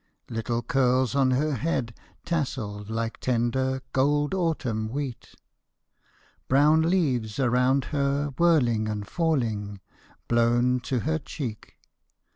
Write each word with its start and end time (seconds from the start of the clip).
Little 0.31 0.63
curls 0.63 1.13
on 1.13 1.29
her 1.29 1.53
head 1.53 1.93
tasselled 2.25 2.89
like 2.89 3.19
tender 3.19 3.83
Gold 3.93 4.33
autumn 4.33 4.89
wheat. 4.89 5.35
Brown 6.47 6.81
leaves 6.81 7.37
around 7.39 7.85
her 7.93 8.29
whirling 8.39 8.87
and 8.89 9.05
falling, 9.07 9.79
Blown 10.27 10.79
to 10.79 11.01
her 11.01 11.19
cheek. 11.19 11.77